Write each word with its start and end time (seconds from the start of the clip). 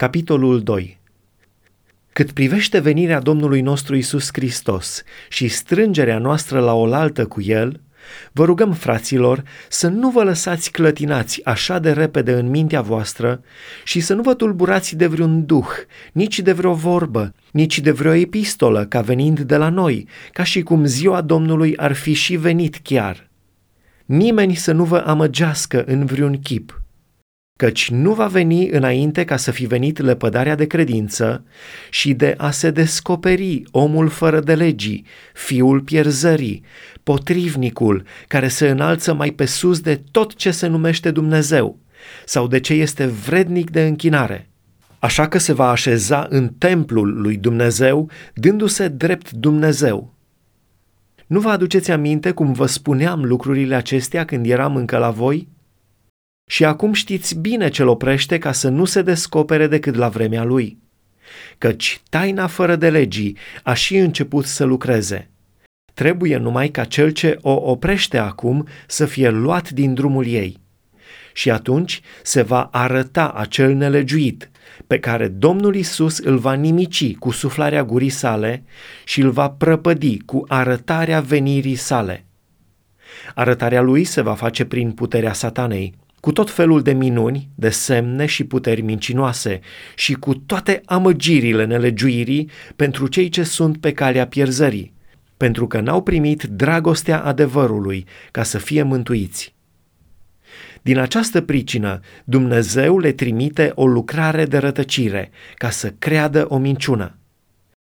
Capitolul 0.00 0.62
2 0.62 1.00
Cât 2.12 2.32
privește 2.32 2.78
venirea 2.78 3.20
Domnului 3.20 3.60
nostru 3.60 3.96
Isus 3.96 4.28
Hristos 4.32 5.02
și 5.28 5.48
strângerea 5.48 6.18
noastră 6.18 6.60
la 6.60 6.74
oaltă 6.74 7.26
cu 7.26 7.40
El, 7.40 7.80
vă 8.32 8.44
rugăm, 8.44 8.72
fraților, 8.72 9.42
să 9.68 9.88
nu 9.88 10.10
vă 10.10 10.22
lăsați 10.22 10.70
clătinați 10.70 11.44
așa 11.44 11.78
de 11.78 11.92
repede 11.92 12.32
în 12.32 12.48
mintea 12.48 12.80
voastră 12.80 13.42
și 13.84 14.00
să 14.00 14.14
nu 14.14 14.22
vă 14.22 14.34
tulburați 14.34 14.96
de 14.96 15.06
vreun 15.06 15.46
duh, 15.46 15.68
nici 16.12 16.40
de 16.40 16.52
vreo 16.52 16.74
vorbă, 16.74 17.34
nici 17.52 17.80
de 17.80 17.90
vreo 17.90 18.12
epistolă 18.12 18.84
ca 18.84 19.00
venind 19.00 19.40
de 19.40 19.56
la 19.56 19.68
noi, 19.68 20.08
ca 20.32 20.42
și 20.42 20.62
cum 20.62 20.84
ziua 20.84 21.20
Domnului 21.20 21.76
ar 21.76 21.92
fi 21.92 22.12
și 22.12 22.36
venit 22.36 22.80
chiar. 22.82 23.30
Nimeni 24.04 24.54
să 24.54 24.72
nu 24.72 24.84
vă 24.84 24.98
amăgească 24.98 25.84
în 25.84 26.04
vreun 26.04 26.40
chip– 26.40 26.74
căci 27.60 27.90
nu 27.90 28.12
va 28.12 28.26
veni 28.26 28.68
înainte 28.68 29.24
ca 29.24 29.36
să 29.36 29.50
fi 29.50 29.66
venit 29.66 29.98
lepădarea 29.98 30.54
de 30.54 30.66
credință 30.66 31.44
și 31.90 32.12
de 32.12 32.34
a 32.36 32.50
se 32.50 32.70
descoperi 32.70 33.62
omul 33.70 34.08
fără 34.08 34.40
de 34.40 34.54
legii, 34.54 35.04
fiul 35.34 35.80
pierzării, 35.80 36.62
potrivnicul 37.02 38.04
care 38.28 38.48
se 38.48 38.68
înalță 38.68 39.14
mai 39.14 39.30
pe 39.30 39.44
sus 39.44 39.80
de 39.80 40.02
tot 40.10 40.34
ce 40.34 40.50
se 40.50 40.66
numește 40.66 41.10
Dumnezeu 41.10 41.78
sau 42.24 42.46
de 42.46 42.60
ce 42.60 42.72
este 42.72 43.06
vrednic 43.06 43.70
de 43.70 43.86
închinare. 43.86 44.48
Așa 44.98 45.28
că 45.28 45.38
se 45.38 45.52
va 45.52 45.70
așeza 45.70 46.26
în 46.30 46.48
templul 46.48 47.20
lui 47.20 47.36
Dumnezeu, 47.36 48.10
dându-se 48.34 48.88
drept 48.88 49.30
Dumnezeu. 49.30 50.14
Nu 51.26 51.40
vă 51.40 51.48
aduceți 51.48 51.90
aminte 51.90 52.30
cum 52.30 52.52
vă 52.52 52.66
spuneam 52.66 53.24
lucrurile 53.24 53.74
acestea 53.74 54.24
când 54.24 54.46
eram 54.46 54.76
încă 54.76 54.98
la 54.98 55.10
voi? 55.10 55.48
Și 56.50 56.64
acum 56.64 56.92
știți 56.92 57.38
bine 57.38 57.68
ce-l 57.68 57.88
oprește 57.88 58.38
ca 58.38 58.52
să 58.52 58.68
nu 58.68 58.84
se 58.84 59.02
descopere 59.02 59.66
decât 59.66 59.94
la 59.94 60.08
vremea 60.08 60.44
lui. 60.44 60.78
Căci 61.58 62.00
taina 62.08 62.46
fără 62.46 62.76
de 62.76 62.90
legii 62.90 63.36
a 63.62 63.72
și 63.74 63.96
început 63.96 64.44
să 64.44 64.64
lucreze. 64.64 65.30
Trebuie 65.94 66.36
numai 66.36 66.68
ca 66.68 66.84
cel 66.84 67.10
ce 67.10 67.38
o 67.40 67.52
oprește 67.70 68.18
acum 68.18 68.66
să 68.86 69.06
fie 69.06 69.28
luat 69.28 69.70
din 69.70 69.94
drumul 69.94 70.26
ei. 70.26 70.60
Și 71.32 71.50
atunci 71.50 72.00
se 72.22 72.42
va 72.42 72.68
arăta 72.72 73.28
acel 73.28 73.74
nelegiuit, 73.74 74.50
pe 74.86 74.98
care 74.98 75.28
Domnul 75.28 75.74
Isus 75.74 76.18
îl 76.18 76.38
va 76.38 76.52
nimici 76.52 77.14
cu 77.16 77.30
suflarea 77.30 77.84
gurii 77.84 78.08
sale 78.08 78.64
și 79.04 79.20
îl 79.20 79.30
va 79.30 79.50
prăpădi 79.50 80.18
cu 80.18 80.44
arătarea 80.48 81.20
venirii 81.20 81.74
sale. 81.74 82.24
Arătarea 83.34 83.80
lui 83.80 84.04
se 84.04 84.20
va 84.20 84.34
face 84.34 84.64
prin 84.64 84.92
puterea 84.92 85.32
satanei, 85.32 85.98
cu 86.20 86.32
tot 86.32 86.50
felul 86.50 86.82
de 86.82 86.92
minuni, 86.92 87.48
de 87.54 87.68
semne 87.68 88.26
și 88.26 88.44
puteri 88.44 88.80
mincinoase 88.80 89.60
și 89.94 90.12
cu 90.12 90.34
toate 90.34 90.82
amăgirile 90.84 91.64
nelegiuirii 91.64 92.50
pentru 92.76 93.06
cei 93.06 93.28
ce 93.28 93.42
sunt 93.42 93.80
pe 93.80 93.92
calea 93.92 94.26
pierzării, 94.26 94.92
pentru 95.36 95.66
că 95.66 95.80
n-au 95.80 96.02
primit 96.02 96.42
dragostea 96.42 97.24
adevărului 97.24 98.06
ca 98.30 98.42
să 98.42 98.58
fie 98.58 98.82
mântuiți. 98.82 99.54
Din 100.82 100.98
această 100.98 101.40
pricină, 101.40 102.00
Dumnezeu 102.24 102.98
le 102.98 103.12
trimite 103.12 103.72
o 103.74 103.86
lucrare 103.86 104.44
de 104.44 104.58
rătăcire 104.58 105.30
ca 105.54 105.70
să 105.70 105.94
creadă 105.98 106.46
o 106.48 106.58
minciună, 106.58 107.14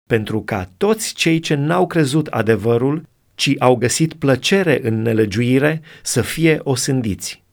pentru 0.08 0.42
ca 0.42 0.70
toți 0.78 1.14
cei 1.14 1.40
ce 1.40 1.56
n-au 1.56 1.88
crezut 1.88 2.28
adevărul, 2.28 3.04
ci 3.36 3.54
au 3.60 3.76
găsit 3.76 4.14
plăcere 4.14 4.80
în 4.84 5.02
nelegiuire, 5.02 5.82
să 6.02 6.22
fie 6.22 6.60
osândiți. 6.64 7.45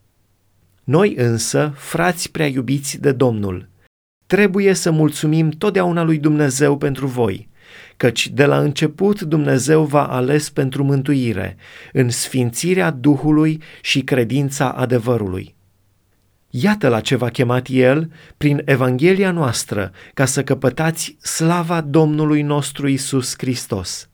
Noi 0.85 1.15
însă, 1.17 1.73
frați 1.77 2.31
prea 2.31 2.47
iubiți 2.47 3.01
de 3.01 3.13
Domnul, 3.13 3.69
trebuie 4.27 4.73
să 4.73 4.91
mulțumim 4.91 5.51
totdeauna 5.51 6.03
lui 6.03 6.19
Dumnezeu 6.19 6.77
pentru 6.77 7.07
voi, 7.07 7.49
căci 7.97 8.29
de 8.29 8.45
la 8.45 8.59
început 8.59 9.21
Dumnezeu 9.21 9.85
v-a 9.85 10.07
ales 10.07 10.51
pentru 10.51 10.85
mântuire, 10.85 11.57
în 11.93 12.09
sfințirea 12.09 12.91
Duhului 12.91 13.63
și 13.81 14.01
credința 14.01 14.71
adevărului. 14.71 15.55
Iată 16.51 16.89
la 16.89 17.01
ce 17.01 17.17
v-a 17.17 17.29
chemat 17.29 17.67
El 17.71 18.13
prin 18.37 18.63
Evanghelia 18.65 19.31
noastră, 19.31 19.93
ca 20.15 20.25
să 20.25 20.43
căpătați 20.43 21.17
slava 21.21 21.81
Domnului 21.81 22.43
nostru 22.43 22.89
Isus 22.89 23.35
Hristos. 23.39 24.09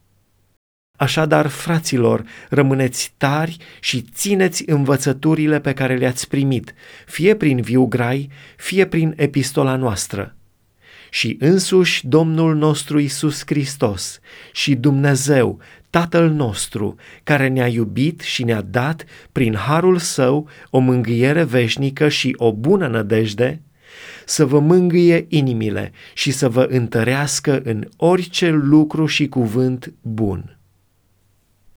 Așadar, 0.98 1.46
fraților, 1.46 2.24
rămâneți 2.48 3.12
tari 3.16 3.56
și 3.80 4.04
țineți 4.14 4.62
învățăturile 4.66 5.60
pe 5.60 5.72
care 5.72 5.96
le-ați 5.96 6.28
primit, 6.28 6.74
fie 7.06 7.34
prin 7.34 7.60
viu 7.60 7.86
grai, 7.86 8.30
fie 8.56 8.86
prin 8.86 9.12
epistola 9.16 9.76
noastră. 9.76 10.36
Și 11.10 11.36
însuși 11.40 12.06
Domnul 12.06 12.54
nostru 12.54 12.98
Isus 12.98 13.42
Hristos 13.46 14.20
și 14.52 14.74
Dumnezeu, 14.74 15.58
Tatăl 15.90 16.30
nostru, 16.30 16.94
care 17.24 17.48
ne-a 17.48 17.68
iubit 17.68 18.20
și 18.20 18.44
ne-a 18.44 18.60
dat, 18.60 19.04
prin 19.32 19.54
harul 19.54 19.98
său, 19.98 20.48
o 20.70 20.78
mângâiere 20.78 21.44
veșnică 21.44 22.08
și 22.08 22.34
o 22.36 22.52
bună 22.52 22.86
nădejde, 22.86 23.62
să 24.24 24.46
vă 24.46 24.60
mângâie 24.60 25.26
inimile 25.28 25.92
și 26.14 26.30
să 26.30 26.48
vă 26.48 26.66
întărească 26.70 27.60
în 27.64 27.88
orice 27.96 28.50
lucru 28.50 29.06
și 29.06 29.28
cuvânt 29.28 29.92
bun 30.02 30.57